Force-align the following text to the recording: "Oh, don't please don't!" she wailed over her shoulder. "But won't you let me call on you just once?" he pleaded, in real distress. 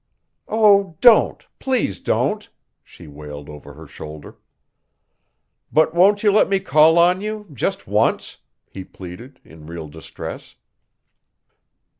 "Oh, 0.47 0.97
don't 0.99 1.45
please 1.59 1.99
don't!" 1.99 2.49
she 2.83 3.05
wailed 3.05 3.49
over 3.51 3.75
her 3.75 3.85
shoulder. 3.85 4.35
"But 5.71 5.93
won't 5.93 6.23
you 6.23 6.31
let 6.31 6.49
me 6.49 6.59
call 6.59 6.97
on 6.97 7.21
you 7.21 7.45
just 7.53 7.85
once?" 7.85 8.39
he 8.67 8.83
pleaded, 8.83 9.39
in 9.45 9.67
real 9.67 9.87
distress. 9.89 10.55